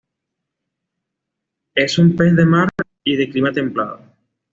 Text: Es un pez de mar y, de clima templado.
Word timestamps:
Es 1.75 1.99
un 1.99 2.15
pez 2.15 2.35
de 2.35 2.43
mar 2.43 2.69
y, 3.03 3.17
de 3.17 3.29
clima 3.29 3.51
templado. 3.53 4.01